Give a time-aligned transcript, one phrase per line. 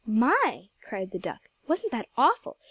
[0.07, 1.51] "My!" cried the duck.
[1.67, 2.57] "Wasn't that awful?